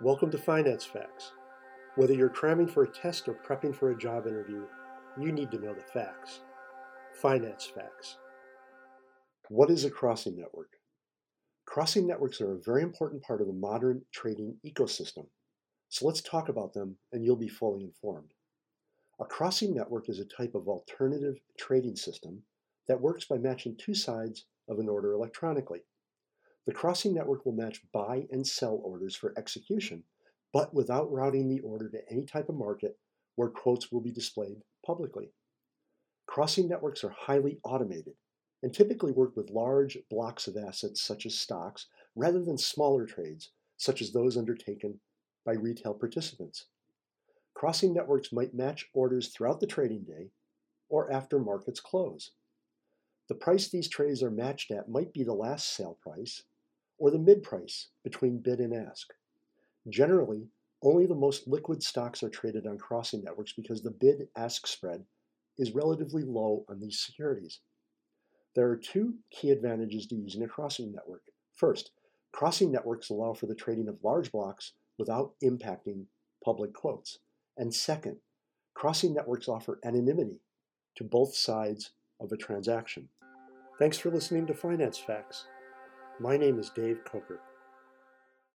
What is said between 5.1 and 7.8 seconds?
you need to know the facts. Finance